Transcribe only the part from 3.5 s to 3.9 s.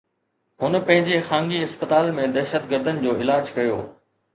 ڪيو